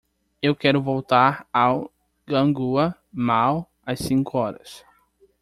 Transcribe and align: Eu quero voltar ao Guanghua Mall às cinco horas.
Eu 0.41 0.55
quero 0.55 0.81
voltar 0.81 1.47
ao 1.53 1.93
Guanghua 2.27 2.97
Mall 3.13 3.67
às 3.85 3.99
cinco 3.99 4.35
horas. 4.39 4.83